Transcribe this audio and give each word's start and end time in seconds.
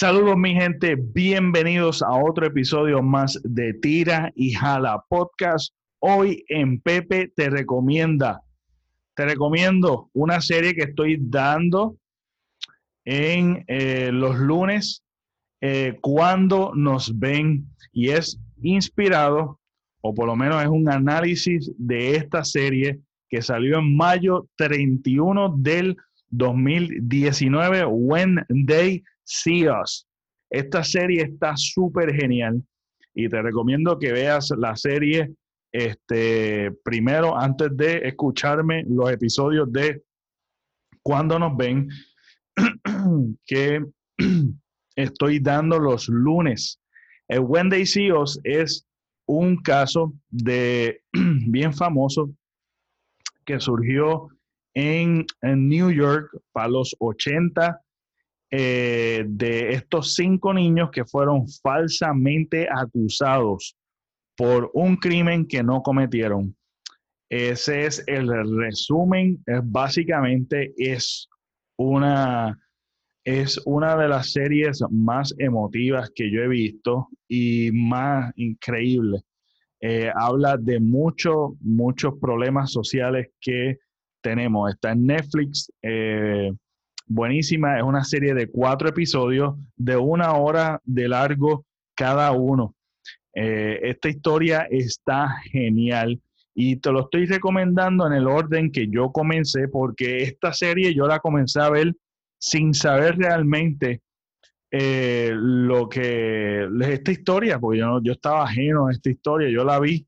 Saludos 0.00 0.36
mi 0.36 0.54
gente, 0.54 0.94
bienvenidos 0.94 2.02
a 2.02 2.12
otro 2.12 2.46
episodio 2.46 3.02
más 3.02 3.36
de 3.42 3.74
Tira 3.74 4.30
y 4.36 4.52
Jala 4.52 5.02
Podcast. 5.08 5.74
Hoy 5.98 6.44
en 6.46 6.80
Pepe 6.80 7.32
te 7.34 7.50
recomienda, 7.50 8.40
te 9.16 9.24
recomiendo 9.24 10.08
una 10.12 10.40
serie 10.40 10.76
que 10.76 10.84
estoy 10.84 11.18
dando 11.20 11.96
en 13.04 13.64
eh, 13.66 14.10
los 14.12 14.38
lunes 14.38 15.02
eh, 15.60 15.98
cuando 16.00 16.70
nos 16.76 17.18
ven 17.18 17.66
y 17.92 18.10
es 18.10 18.38
inspirado, 18.62 19.58
o 20.00 20.14
por 20.14 20.28
lo 20.28 20.36
menos 20.36 20.62
es 20.62 20.68
un 20.68 20.88
análisis 20.88 21.72
de 21.76 22.14
esta 22.14 22.44
serie 22.44 23.00
que 23.28 23.42
salió 23.42 23.80
en 23.80 23.96
mayo 23.96 24.48
31 24.58 25.56
del 25.58 25.96
2019, 26.30 27.84
When 27.86 28.46
They 28.68 29.02
See 29.28 29.68
Us. 29.68 30.06
Esta 30.50 30.82
serie 30.82 31.22
está 31.22 31.54
súper 31.56 32.14
genial 32.14 32.62
y 33.14 33.28
te 33.28 33.42
recomiendo 33.42 33.98
que 33.98 34.12
veas 34.12 34.50
la 34.56 34.74
serie 34.76 35.34
este, 35.70 36.72
primero 36.82 37.38
antes 37.38 37.76
de 37.76 37.98
escucharme 38.08 38.84
los 38.88 39.10
episodios 39.10 39.70
de 39.70 40.02
Cuando 41.02 41.38
nos 41.38 41.56
ven, 41.56 41.88
que 43.46 43.84
estoy 44.96 45.40
dando 45.40 45.78
los 45.78 46.08
lunes. 46.08 46.80
El 47.28 47.44
They 47.70 47.84
See 47.84 48.10
Us 48.10 48.40
es 48.44 48.86
un 49.26 49.58
caso 49.58 50.14
de 50.30 51.02
bien 51.12 51.74
famoso 51.74 52.30
que 53.44 53.60
surgió 53.60 54.28
en, 54.74 55.26
New 55.42 55.90
York 55.90 56.30
para 56.52 56.68
los 56.68 56.94
80 56.98 57.80
eh, 58.50 59.24
de 59.26 59.70
estos 59.70 60.14
cinco 60.14 60.54
niños 60.54 60.90
que 60.90 61.04
fueron 61.04 61.46
falsamente 61.62 62.66
acusados 62.70 63.76
por 64.36 64.70
un 64.74 64.96
crimen 64.96 65.46
que 65.46 65.62
no 65.62 65.82
cometieron. 65.82 66.56
Ese 67.28 67.84
es 67.84 68.02
el 68.06 68.28
resumen. 68.56 69.42
Es, 69.44 69.60
básicamente 69.64 70.72
es 70.78 71.28
una, 71.76 72.58
es 73.24 73.60
una 73.66 73.96
de 73.96 74.08
las 74.08 74.32
series 74.32 74.82
más 74.90 75.34
emotivas 75.38 76.10
que 76.14 76.30
yo 76.30 76.40
he 76.42 76.48
visto 76.48 77.08
y 77.28 77.70
más 77.72 78.32
increíble. 78.36 79.20
Eh, 79.80 80.10
habla 80.14 80.56
de 80.56 80.80
muchos, 80.80 81.52
muchos 81.60 82.14
problemas 82.20 82.72
sociales 82.72 83.28
que 83.40 83.78
tenemos. 84.22 84.70
Está 84.72 84.92
en 84.92 85.06
Netflix, 85.06 85.70
eh, 85.82 86.52
buenísima, 87.08 87.78
es 87.78 87.82
una 87.82 88.04
serie 88.04 88.34
de 88.34 88.48
cuatro 88.48 88.88
episodios 88.88 89.56
de 89.76 89.96
una 89.96 90.34
hora 90.34 90.80
de 90.84 91.08
largo 91.08 91.64
cada 91.94 92.30
uno. 92.32 92.74
Eh, 93.34 93.80
esta 93.82 94.08
historia 94.08 94.66
está 94.70 95.40
genial 95.50 96.20
y 96.54 96.76
te 96.76 96.90
lo 96.90 97.00
estoy 97.00 97.26
recomendando 97.26 98.06
en 98.06 98.12
el 98.12 98.26
orden 98.26 98.72
que 98.72 98.88
yo 98.88 99.12
comencé 99.12 99.68
porque 99.68 100.22
esta 100.22 100.52
serie 100.52 100.94
yo 100.94 101.06
la 101.06 101.20
comencé 101.20 101.60
a 101.60 101.70
ver 101.70 101.94
sin 102.38 102.74
saber 102.74 103.16
realmente 103.16 104.02
eh, 104.70 105.32
lo 105.34 105.88
que 105.88 106.64
es 106.64 106.88
esta 106.88 107.12
historia, 107.12 107.58
porque 107.58 107.78
yo, 107.78 108.00
yo 108.02 108.12
estaba 108.12 108.44
ajeno 108.44 108.88
a 108.88 108.92
esta 108.92 109.10
historia, 109.10 109.48
yo 109.48 109.64
la 109.64 109.80
vi 109.80 110.06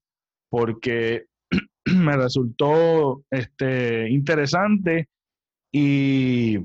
porque 0.50 1.26
me 1.86 2.16
resultó 2.16 3.22
este, 3.30 4.10
interesante 4.10 5.08
y, 5.72 6.58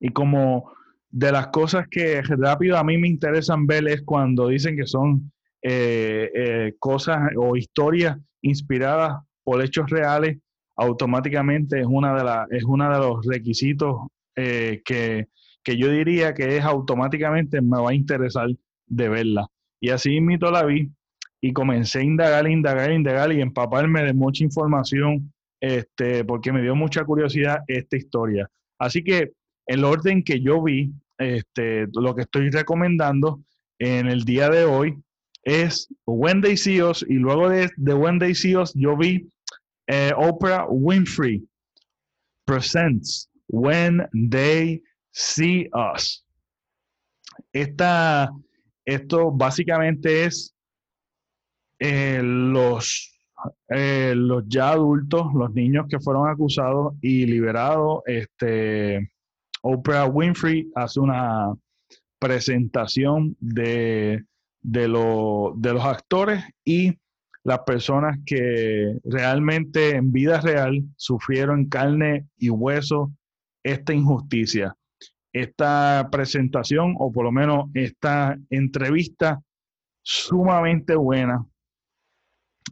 y 0.00 0.10
como 0.10 0.72
de 1.10 1.32
las 1.32 1.48
cosas 1.48 1.86
que 1.88 2.20
rápido 2.22 2.76
a 2.76 2.84
mí 2.84 2.98
me 2.98 3.08
interesan 3.08 3.66
ver 3.66 3.88
es 3.88 4.02
cuando 4.02 4.48
dicen 4.48 4.76
que 4.76 4.86
son 4.86 5.32
eh, 5.62 6.30
eh, 6.34 6.74
cosas 6.78 7.30
o 7.36 7.56
historias 7.56 8.18
inspiradas 8.42 9.22
por 9.42 9.62
hechos 9.62 9.88
reales, 9.90 10.38
automáticamente 10.76 11.80
es 11.80 11.86
una 11.86 12.14
de, 12.14 12.24
las 12.24 12.50
es 12.50 12.64
una 12.64 12.92
de 12.92 12.98
los 12.98 13.26
requisitos 13.26 13.96
eh, 14.36 14.82
que, 14.84 15.26
que, 15.64 15.76
yo 15.76 15.90
diría 15.90 16.34
que 16.34 16.56
es 16.56 16.64
automáticamente 16.64 17.60
me 17.60 17.80
va 17.80 17.90
a 17.90 17.94
interesar 17.94 18.48
de 18.86 19.08
verla. 19.08 19.48
Y 19.80 19.90
así 19.90 20.20
mito 20.20 20.50
la 20.50 20.64
vi 20.64 20.90
y 21.40 21.52
comencé 21.52 22.00
a 22.00 22.04
indagar, 22.04 22.48
indagar, 22.48 22.92
indagar 22.92 23.32
y 23.32 23.40
empaparme 23.40 24.02
de 24.02 24.12
mucha 24.12 24.44
información, 24.44 25.32
este, 25.60 26.24
porque 26.24 26.52
me 26.52 26.62
dio 26.62 26.74
mucha 26.76 27.04
curiosidad 27.04 27.60
esta 27.66 27.96
historia. 27.96 28.48
Así 28.78 29.02
que 29.02 29.32
el 29.68 29.84
orden 29.84 30.24
que 30.24 30.40
yo 30.40 30.62
vi, 30.62 30.90
este, 31.18 31.86
lo 31.92 32.14
que 32.14 32.22
estoy 32.22 32.50
recomendando 32.50 33.40
en 33.78 34.08
el 34.08 34.24
día 34.24 34.48
de 34.48 34.64
hoy 34.64 34.98
es 35.44 35.88
When 36.06 36.40
They 36.40 36.56
See 36.56 36.82
Us 36.82 37.04
y 37.06 37.14
luego 37.14 37.48
de, 37.50 37.70
When 37.76 38.18
They 38.18 38.34
See 38.34 38.56
Us 38.56 38.72
yo 38.74 38.96
vi 38.96 39.30
eh, 39.86 40.12
Oprah 40.16 40.66
Winfrey 40.68 41.46
Presents 42.46 43.28
When 43.48 44.08
They 44.30 44.82
See 45.12 45.68
Us. 45.74 46.24
Esta, 47.52 48.30
esto 48.84 49.30
básicamente 49.30 50.24
es 50.24 50.54
eh, 51.78 52.20
los, 52.22 53.18
eh, 53.68 54.14
los 54.16 54.44
ya 54.48 54.70
adultos, 54.70 55.26
los 55.34 55.52
niños 55.52 55.86
que 55.90 56.00
fueron 56.00 56.28
acusados 56.28 56.94
y 57.02 57.26
liberados, 57.26 58.02
este, 58.06 59.10
Oprah 59.62 60.06
Winfrey 60.06 60.70
hace 60.74 61.00
una 61.00 61.54
presentación 62.18 63.36
de, 63.40 64.24
de, 64.60 64.80
de 64.82 65.72
los 65.72 65.84
actores 65.84 66.44
y 66.64 66.98
las 67.44 67.60
personas 67.60 68.18
que 68.26 68.98
realmente 69.04 69.96
en 69.96 70.12
vida 70.12 70.40
real 70.40 70.82
sufrieron 70.96 71.68
carne 71.68 72.26
y 72.36 72.50
hueso 72.50 73.12
esta 73.62 73.94
injusticia. 73.94 74.76
Esta 75.32 76.08
presentación, 76.10 76.94
o 76.98 77.12
por 77.12 77.24
lo 77.24 77.32
menos 77.32 77.70
esta 77.74 78.36
entrevista, 78.50 79.40
sumamente 80.02 80.96
buena, 80.96 81.44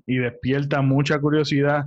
y 0.07 0.19
despierta 0.19 0.83
mucha 0.83 1.19
curiosidad 1.19 1.87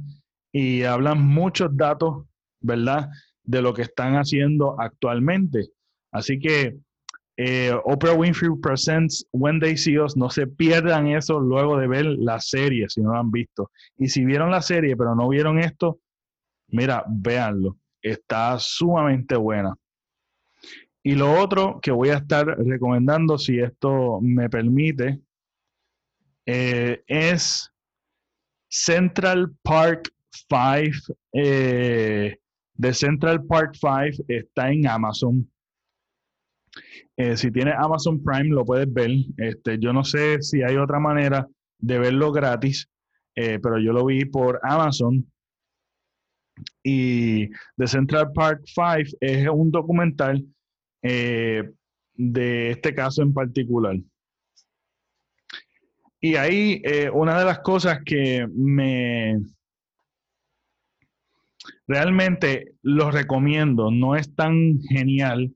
y 0.52 0.84
hablan 0.84 1.22
muchos 1.22 1.76
datos, 1.76 2.26
¿verdad? 2.60 3.10
De 3.50 3.64
lo 3.64 3.74
que 3.74 3.82
están 3.82 4.14
haciendo 4.14 4.80
actualmente. 4.80 5.70
Así 6.12 6.40
que 6.40 6.78
eh, 7.36 7.74
Oprah 7.86 8.14
Winfrey 8.14 8.50
Presents 8.62 9.26
When 9.32 9.60
They 9.60 9.76
See 9.76 9.98
Us, 9.98 10.16
no 10.16 10.30
se 10.30 10.46
pierdan 10.46 11.08
eso 11.08 11.40
luego 11.40 11.78
de 11.78 11.88
ver 11.88 12.06
la 12.06 12.40
serie, 12.40 12.88
si 12.90 13.02
no 13.02 13.14
lo 13.14 13.20
han 13.20 13.32
visto. 13.32 13.72
Y 13.98 14.10
si 14.10 14.24
vieron 14.24 14.52
la 14.52 14.62
serie 14.62 14.96
pero 14.96 15.16
no 15.16 15.28
vieron 15.30 15.58
esto, 15.58 16.00
mira, 16.68 17.04
véanlo. 17.08 17.78
Está 18.02 18.60
sumamente 18.60 19.36
buena. 19.36 19.74
Y 21.02 21.16
lo 21.16 21.42
otro 21.42 21.80
que 21.82 21.92
voy 21.92 22.10
a 22.10 22.18
estar 22.18 22.46
recomendando, 22.46 23.38
si 23.40 23.60
esto 23.60 24.20
me 24.22 24.48
permite, 24.50 25.22
eh, 26.46 27.04
es 27.08 27.72
Central 28.70 29.56
Park 29.64 30.10
5, 30.30 31.18
eh, 31.34 32.38
de 32.80 32.94
Central 32.94 33.44
Park 33.44 33.74
5 33.74 34.24
está 34.30 34.72
en 34.72 34.88
Amazon. 34.88 35.52
Eh, 37.18 37.36
si 37.36 37.52
tienes 37.52 37.74
Amazon 37.78 38.24
Prime 38.24 38.56
lo 38.56 38.64
puedes 38.64 38.92
ver. 38.92 39.12
Este, 39.36 39.78
yo 39.80 39.92
no 39.92 40.06
sé 40.06 40.42
si 40.42 40.64
hay 40.64 40.78
otra 40.78 40.98
manera 40.98 41.46
de 41.78 42.00
verlo 42.00 42.32
gratis, 42.32 42.90
eh, 43.36 43.60
pero 43.62 43.80
yo 43.80 43.92
lo 43.92 44.06
vi 44.06 44.24
por 44.24 44.62
Amazon. 44.64 45.30
Y 46.82 47.50
The 47.76 47.88
Central 47.88 48.32
Park 48.34 48.62
5 48.66 49.18
es 49.20 49.50
un 49.50 49.72
documental 49.72 50.46
de 51.02 52.72
este 52.72 52.94
caso 52.94 53.24
en 53.24 53.34
particular. 53.34 53.98
Y 56.22 56.36
ahí 56.36 56.82
eh, 56.86 57.10
una 57.14 57.40
de 57.40 57.46
las 57.46 57.60
cosas 57.60 58.00
que 58.06 58.48
me 58.54 59.38
realmente 61.88 62.74
lo 62.82 63.12
recomiendo, 63.12 63.92
no 63.92 64.16
es 64.16 64.34
tan 64.36 64.80
genial, 64.90 65.54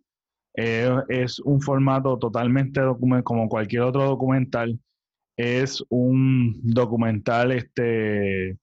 eh, 0.55 0.89
es 1.09 1.39
un 1.39 1.61
formato 1.61 2.17
totalmente 2.17 2.81
como 3.23 3.49
cualquier 3.49 3.83
otro 3.83 4.05
documental, 4.05 4.79
es 5.37 5.83
un 5.89 6.59
documental 6.63 7.51
este 7.51 8.57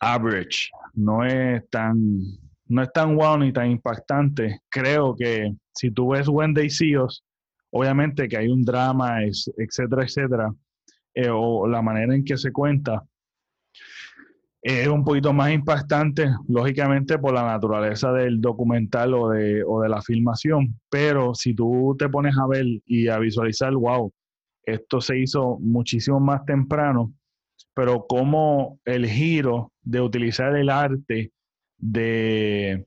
average, 0.00 0.70
no 0.94 1.24
es 1.24 1.68
tan 1.70 1.96
no 2.70 2.82
es 2.82 2.92
tan 2.92 3.16
wow 3.16 3.36
ni 3.36 3.52
tan 3.52 3.68
impactante. 3.68 4.60
Creo 4.68 5.16
que 5.16 5.52
si 5.74 5.90
tú 5.90 6.10
ves 6.10 6.28
Wendy 6.28 6.70
Seals, 6.70 7.24
obviamente 7.70 8.28
que 8.28 8.36
hay 8.36 8.48
un 8.48 8.62
drama, 8.62 9.24
etcétera, 9.24 10.04
etcétera, 10.04 10.54
eh, 11.14 11.28
o 11.30 11.66
la 11.66 11.82
manera 11.82 12.14
en 12.14 12.24
que 12.24 12.38
se 12.38 12.52
cuenta. 12.52 13.02
Es 14.62 14.88
un 14.88 15.04
poquito 15.04 15.32
más 15.32 15.52
impactante, 15.52 16.28
lógicamente, 16.48 17.18
por 17.18 17.32
la 17.32 17.44
naturaleza 17.44 18.12
del 18.12 18.40
documental 18.40 19.14
o 19.14 19.30
de, 19.30 19.64
o 19.64 19.80
de 19.80 19.88
la 19.88 20.02
filmación, 20.02 20.78
pero 20.90 21.34
si 21.34 21.54
tú 21.54 21.96
te 21.98 22.08
pones 22.08 22.36
a 22.36 22.46
ver 22.46 22.66
y 22.84 23.08
a 23.08 23.18
visualizar, 23.18 23.72
wow, 23.74 24.12
esto 24.64 25.00
se 25.00 25.18
hizo 25.18 25.58
muchísimo 25.60 26.20
más 26.20 26.44
temprano, 26.44 27.14
pero 27.74 28.06
como 28.06 28.78
el 28.84 29.06
giro 29.06 29.72
de 29.82 30.00
utilizar 30.02 30.54
el 30.56 30.68
arte 30.68 31.32
de, 31.78 32.86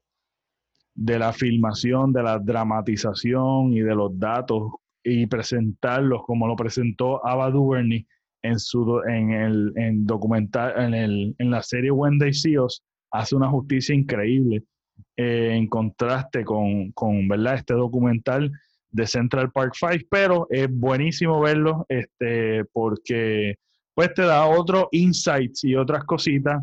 de 0.94 1.20
la 1.20 1.34
filmación, 1.34 2.14
de 2.14 2.24
la 2.24 2.38
dramatización 2.38 3.74
y 3.74 3.80
de 3.81 3.96
los 3.96 4.18
datos 4.20 4.74
y 5.04 5.25
presentarlos 5.25 6.24
como 6.24 6.48
lo 6.48 6.56
presentó 6.56 7.25
Ava 7.25 7.50
DuVernay, 7.50 8.06
en, 8.44 8.60
su, 8.60 9.01
en 9.07 9.31
el 9.31 9.74
en 9.75 10.06
documental, 10.06 10.74
en, 10.78 10.94
el, 10.94 11.36
en 11.40 11.50
la 11.50 11.63
serie 11.63 11.92
When 11.92 12.19
They 12.19 12.34
See 12.34 12.60
Us, 12.60 12.84
hace 13.12 13.36
una 13.36 13.50
justicia 13.50 13.95
increíble 13.95 14.63
eh, 15.18 15.51
en 15.54 15.68
contraste 15.68 16.44
con, 16.44 16.92
con 16.92 17.28
¿verdad? 17.28 17.56
este 17.56 17.74
documental 17.74 18.51
de 18.92 19.07
Central 19.07 19.51
Park 19.51 19.74
Five, 19.80 20.06
pero 20.10 20.45
es 20.50 20.68
buenísimo 20.69 21.40
verlo 21.40 21.86
este, 21.90 22.66
porque 22.66 23.56
pues 23.95 24.13
te 24.13 24.24
da 24.24 24.46
otros 24.46 24.86
insights 24.92 25.63
y 25.63 25.75
otras 25.75 26.04
cositas 26.04 26.62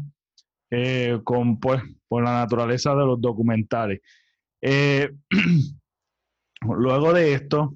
eh, 0.70 1.18
con 1.24 1.58
pues 1.58 1.82
por 2.06 2.22
la 2.22 2.32
naturaleza 2.32 2.90
de 2.94 3.06
los 3.06 3.20
documentales. 3.20 4.00
Eh, 4.60 5.10
luego 6.62 7.12
de 7.12 7.34
esto, 7.34 7.74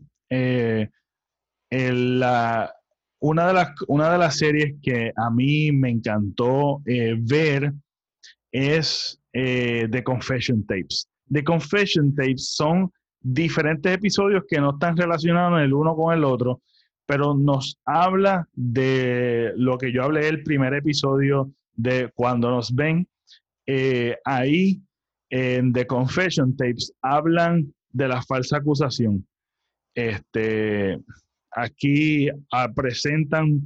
la, 1.71 2.75
una 3.25 3.47
de, 3.47 3.55
las, 3.55 3.71
una 3.89 4.13
de 4.13 4.19
las 4.19 4.37
series 4.37 4.75
que 4.83 5.11
a 5.17 5.31
mí 5.31 5.73
me 5.73 5.89
encantó 5.89 6.83
eh, 6.85 7.17
ver 7.19 7.73
es 8.53 9.19
eh, 9.33 9.89
The 9.91 10.05
Confession 10.05 10.67
Tapes. 10.67 11.09
The 11.33 11.43
Confession 11.43 12.15
Tapes 12.15 12.51
son 12.51 12.93
diferentes 13.21 13.95
episodios 13.95 14.45
que 14.47 14.61
no 14.61 14.73
están 14.73 14.95
relacionados 14.99 15.59
el 15.63 15.73
uno 15.73 15.97
con 15.97 16.13
el 16.13 16.23
otro, 16.23 16.61
pero 17.07 17.35
nos 17.35 17.79
habla 17.87 18.47
de 18.53 19.55
lo 19.57 19.79
que 19.79 19.91
yo 19.91 20.03
hablé 20.03 20.29
el 20.29 20.43
primer 20.43 20.75
episodio 20.75 21.51
de 21.73 22.11
cuando 22.15 22.51
nos 22.51 22.75
ven. 22.75 23.09
Eh, 23.65 24.19
ahí 24.27 24.83
en 25.31 25.73
The 25.73 25.87
Confession 25.87 26.55
Tapes 26.59 26.93
hablan 27.01 27.73
de 27.91 28.07
la 28.07 28.21
falsa 28.21 28.59
acusación. 28.59 29.27
Este, 29.95 31.01
aquí 31.55 32.29
ah, 32.53 32.69
presentan 32.75 33.61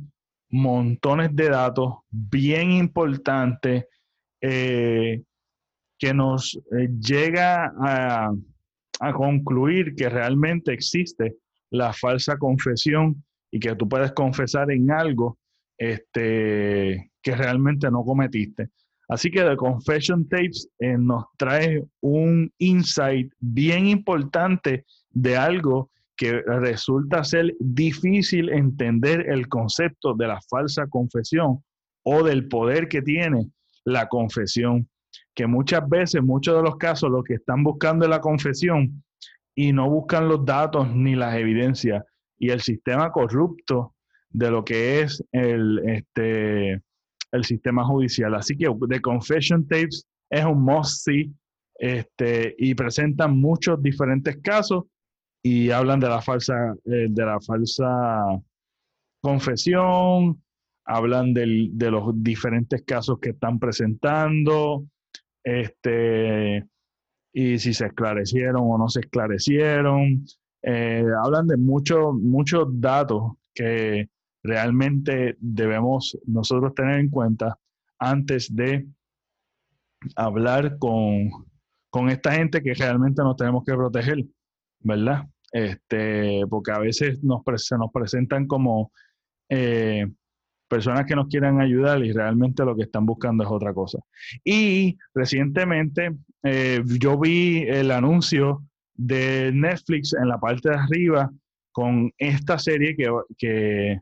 montones 0.50 1.35
de 1.35 1.49
datos 1.50 1.94
bien 2.11 2.70
importantes 2.73 3.85
eh, 4.40 5.23
que 5.99 6.14
nos 6.14 6.55
eh, 6.79 6.88
llega 7.00 7.73
a, 7.81 8.32
concluir 9.14 9.94
que 9.94 10.08
realmente 10.08 10.73
existe 10.73 11.37
la 11.70 11.93
falsa 11.93 12.37
confesión 12.37 13.23
y 13.49 13.61
que 13.61 13.76
tú 13.76 13.88
puedes 13.88 14.11
confesar 14.11 14.73
en 14.73 14.91
algo 14.91 15.38
este, 15.76 17.12
que 17.23 17.37
realmente 17.37 17.88
no 17.93 18.02
cometiste. 18.02 18.70
Así 19.08 19.31
que 19.31 19.43
The 19.43 19.56
Confession 19.56 20.29
Tapes 20.29 20.69
eh, 20.81 20.96
nos 20.99 21.26
trae 21.37 21.84
un 22.00 22.52
insight 22.58 23.32
bien 23.38 23.87
importante 23.87 24.84
de 25.11 25.37
algo 25.37 25.91
que 26.19 26.43
resulta 26.43 27.23
ser 27.23 27.55
difícil 27.61 28.50
entender 28.50 29.31
el 29.31 29.49
concepto 29.49 30.15
de 30.15 30.26
la 30.26 30.41
falsa 30.50 30.88
confesión 30.88 31.62
o 32.03 32.25
del 32.25 32.49
poder 32.49 32.88
que 32.88 33.03
tiene 33.03 33.53
la 33.85 34.09
confesión, 34.09 34.88
que 35.32 35.47
muchas 35.47 35.88
veces, 35.88 36.20
muchos 36.20 36.56
de 36.56 36.62
los 36.65 36.76
casos, 36.76 37.09
los 37.11 37.23
que 37.23 37.35
están 37.35 37.62
buscando 37.62 38.09
la 38.09 38.20
confesión 38.20 39.05
y 39.55 39.73
no 39.73 39.88
buscan 39.88 40.29
los 40.29 40.44
datos 40.44 40.93
ni 40.93 41.15
las 41.15 41.37
evidencias 41.37 42.03
y 42.37 42.50
el 42.50 42.61
sistema 42.62 43.12
corrupto 43.12 43.94
de 44.31 44.50
lo 44.50 44.65
que 44.65 45.00
es 45.03 45.23
el, 45.31 45.81
este, 45.87 46.82
el 47.31 47.44
sistema 47.44 47.85
judicial. 47.85 48.35
Así 48.35 48.56
que 48.56 48.69
The 48.88 49.00
Confession 49.00 49.69
Tapes 49.69 50.05
es 50.31 50.44
un 50.44 50.65
must 50.65 51.05
see 51.05 51.32
este, 51.79 52.56
y 52.59 52.75
presentan 52.75 53.38
muchos 53.38 53.81
diferentes 53.81 54.37
casos 54.43 54.85
y 55.50 55.71
hablan 55.71 55.99
de 55.99 56.11
la 56.11 56.21
falsa, 56.21 56.75
eh, 56.85 57.06
de 57.09 57.25
la 57.25 57.41
falsa 57.41 58.23
confesión, 59.23 60.43
hablan 60.85 61.33
de 61.33 61.91
los 61.91 62.12
diferentes 62.23 62.83
casos 62.83 63.19
que 63.19 63.31
están 63.31 63.59
presentando, 63.59 64.85
este, 65.43 66.67
y 67.33 67.59
si 67.59 67.73
se 67.73 67.87
esclarecieron 67.87 68.62
o 68.62 68.77
no 68.77 68.89
se 68.91 69.00
esclarecieron. 69.00 70.27
Eh, 70.62 71.05
hablan 71.25 71.47
de 71.47 71.56
muchos 71.56 72.15
muchos 72.15 72.67
datos 72.73 73.33
que 73.55 74.11
realmente 74.43 75.37
debemos 75.41 76.19
nosotros 76.27 76.75
tener 76.75 77.01
en 77.01 77.09
cuenta 77.09 77.59
antes 77.99 78.55
de 78.55 78.87
hablar 80.15 80.77
con, 80.79 81.31
con 81.89 82.11
esta 82.11 82.33
gente 82.33 82.62
que 82.62 82.75
realmente 82.75 83.23
nos 83.23 83.37
tenemos 83.37 83.65
que 83.65 83.73
proteger. 83.73 84.27
¿verdad? 84.81 85.29
Este, 85.53 86.43
porque 86.49 86.73
a 86.73 86.79
veces 86.79 87.23
nos, 87.23 87.43
se 87.56 87.77
nos 87.79 87.91
presentan 87.93 88.47
como 88.47 88.93
eh, 89.49 90.06
personas 90.69 91.06
que 91.06 91.17
nos 91.17 91.29
quieren 91.29 91.61
ayudar 91.61 92.05
y 92.05 92.12
realmente 92.12 92.65
lo 92.65 92.77
que 92.77 92.83
están 92.83 93.06
buscando 93.06 93.45
es 93.45 93.50
otra 93.50 93.73
cosa. 93.73 93.99
Y 94.45 94.99
recientemente 95.15 96.15
eh, 96.43 96.83
yo 97.00 97.19
vi 97.19 97.62
el 97.67 97.91
anuncio 97.91 98.62
de 98.95 99.50
Netflix 99.53 100.12
en 100.15 100.29
la 100.29 100.39
parte 100.39 100.69
de 100.69 100.77
arriba 100.77 101.31
con 101.73 102.12
esta 102.19 102.59
serie 102.59 102.94
que, 102.97 103.09
que, 103.39 104.01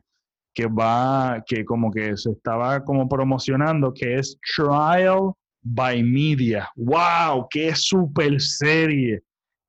que 0.53 0.65
va, 0.65 1.43
que 1.45 1.63
como 1.63 1.91
que 1.91 2.17
se 2.17 2.31
estaba 2.31 2.83
como 2.83 3.07
promocionando, 3.07 3.93
que 3.93 4.15
es 4.15 4.37
Trial 4.55 5.31
by 5.61 6.03
Media. 6.03 6.69
¡Wow! 6.75 7.47
¡Qué 7.49 7.73
super 7.75 8.41
serie! 8.41 9.21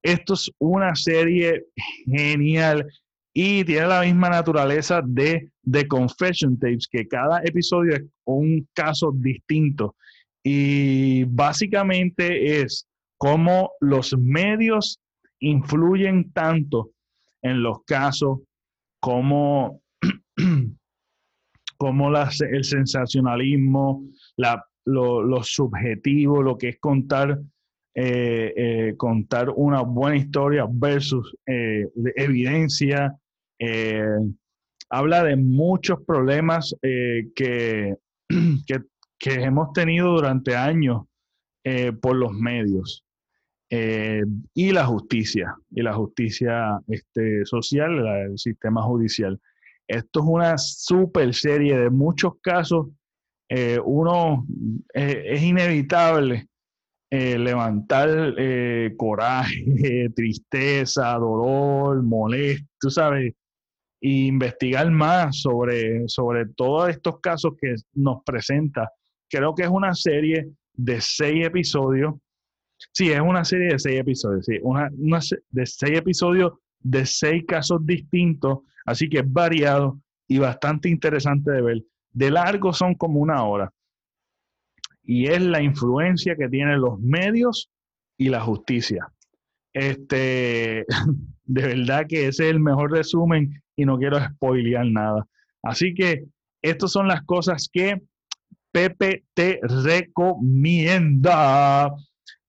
Esto 0.08 0.32
es 0.32 0.50
una 0.58 0.94
serie 0.94 1.66
genial 2.06 2.86
y 3.34 3.62
tiene 3.64 3.88
la 3.88 4.00
misma 4.00 4.30
naturaleza 4.30 5.02
de 5.04 5.50
The 5.70 5.86
Confession 5.86 6.58
Tapes, 6.58 6.88
que 6.90 7.06
cada 7.06 7.42
episodio 7.44 7.96
es 7.96 8.04
un 8.24 8.66
caso 8.72 9.12
distinto. 9.14 9.96
Y 10.42 11.24
básicamente 11.24 12.62
es 12.62 12.88
cómo 13.18 13.72
los 13.80 14.16
medios 14.16 14.98
influyen 15.40 16.32
tanto 16.32 16.88
en 17.42 17.62
los 17.62 17.84
casos, 17.84 18.38
como, 19.00 19.82
como 21.76 22.16
el 22.50 22.64
sensacionalismo, 22.64 24.04
lo 24.86 25.42
subjetivo, 25.42 26.42
lo 26.42 26.56
que 26.56 26.70
es 26.70 26.78
contar 26.80 27.38
eh, 28.00 28.52
eh, 28.56 28.94
contar 28.96 29.50
una 29.50 29.82
buena 29.82 30.16
historia 30.16 30.68
versus 30.70 31.36
eh, 31.44 31.84
evidencia. 32.14 33.12
habla 34.88 35.24
de 35.24 35.34
muchos 35.34 36.04
problemas 36.06 36.76
que, 36.80 37.96
que, 38.28 39.34
hemos 39.34 39.72
tenido 39.72 40.12
durante 40.12 40.54
años 40.54 41.06
por 42.00 42.14
los 42.14 42.30
medios. 42.34 43.04
y 43.68 44.72
la 44.72 44.86
justicia, 44.86 45.56
y 45.72 45.82
la 45.82 45.94
justicia 45.94 46.78
este, 46.86 47.44
social, 47.46 48.06
el 48.06 48.38
sistema 48.38 48.80
judicial. 48.82 49.40
Esto 49.88 50.20
es 50.20 50.26
una 50.26 50.56
super 50.56 51.34
serie 51.34 51.76
de 51.76 51.90
muchos 51.90 52.34
casos. 52.42 52.86
uno 53.84 54.46
es 54.94 55.42
inevitable 55.42 56.48
eh, 57.10 57.38
levantar 57.38 58.34
eh, 58.36 58.94
coraje, 58.96 60.10
tristeza, 60.14 61.14
dolor, 61.14 62.02
molesto, 62.02 62.90
¿sabes? 62.90 63.34
E 64.00 64.26
investigar 64.26 64.90
más 64.90 65.40
sobre, 65.40 66.06
sobre 66.08 66.46
todos 66.54 66.90
estos 66.90 67.20
casos 67.20 67.54
que 67.60 67.74
nos 67.94 68.22
presenta. 68.24 68.90
Creo 69.28 69.54
que 69.54 69.62
es 69.62 69.70
una 69.70 69.94
serie 69.94 70.50
de 70.74 71.00
seis 71.00 71.46
episodios. 71.46 72.14
Sí, 72.92 73.10
es 73.10 73.20
una 73.20 73.44
serie 73.44 73.72
de 73.72 73.78
seis 73.78 74.00
episodios, 74.00 74.44
sí, 74.46 74.58
una, 74.62 74.88
una 74.96 75.18
de 75.50 75.66
seis 75.66 75.98
episodios 75.98 76.52
de 76.80 77.04
seis 77.06 77.42
casos 77.48 77.84
distintos, 77.84 78.60
así 78.84 79.08
que 79.08 79.18
es 79.18 79.32
variado 79.32 79.98
y 80.28 80.38
bastante 80.38 80.88
interesante 80.88 81.50
de 81.50 81.62
ver. 81.62 81.82
De 82.12 82.30
largo 82.30 82.72
son 82.72 82.94
como 82.94 83.18
una 83.18 83.42
hora 83.44 83.72
y 85.08 85.26
es 85.26 85.40
la 85.40 85.62
influencia 85.62 86.36
que 86.36 86.50
tienen 86.50 86.82
los 86.82 87.00
medios 87.00 87.70
y 88.18 88.28
la 88.28 88.42
justicia. 88.42 89.10
Este, 89.72 90.84
de 91.46 91.62
verdad 91.62 92.06
que 92.06 92.28
ese 92.28 92.44
es 92.44 92.50
el 92.50 92.60
mejor 92.60 92.92
resumen 92.92 93.62
y 93.74 93.86
no 93.86 93.96
quiero 93.96 94.22
spoilear 94.22 94.84
nada. 94.84 95.26
Así 95.62 95.94
que 95.94 96.26
estas 96.60 96.92
son 96.92 97.08
las 97.08 97.22
cosas 97.22 97.70
que 97.72 98.02
Pepe 98.70 99.24
te 99.32 99.60
recomienda. 99.62 101.10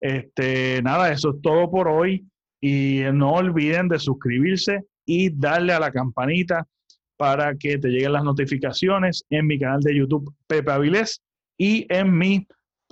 Este, 0.02 0.82
nada, 0.84 1.14
eso 1.14 1.30
es 1.36 1.42
todo 1.42 1.72
por 1.72 1.88
hoy. 1.88 2.28
Y 2.60 3.04
no 3.14 3.36
olviden 3.36 3.88
de 3.88 4.00
suscribirse 4.00 4.84
y 5.06 5.30
darle 5.30 5.72
a 5.72 5.80
la 5.80 5.94
campanita 5.94 6.68
para 7.16 7.56
que 7.56 7.78
te 7.78 7.88
lleguen 7.88 8.12
las 8.12 8.26
notificaciones 8.26 9.24
en 9.30 9.48
mi 9.48 9.58
canal 9.58 9.80
de 9.80 9.96
YouTube 9.96 10.36
Pepe 10.46 10.72
Avilés 10.72 11.22
y 11.60 11.86
en 11.94 12.18
mi 12.18 12.48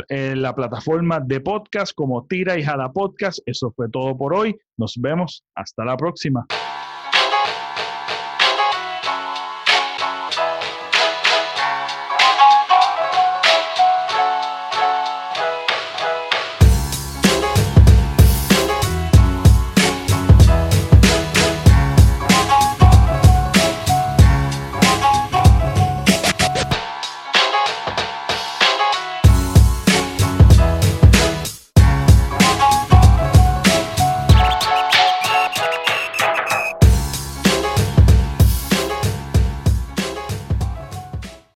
la 0.10 0.54
plataforma 0.54 1.20
de 1.20 1.42
podcast 1.42 1.92
como 1.96 2.28
Tira 2.28 2.58
y 2.60 2.64
Jala 2.64 2.92
Podcast. 2.92 3.40
Eso 3.48 3.72
fue 3.76 3.90
todo 3.90 4.16
por 4.16 4.34
hoy. 4.34 4.56
Nos 4.78 4.94
vemos. 4.98 5.44
Hasta 5.56 5.84
la 5.84 5.98
próxima. 5.98 6.46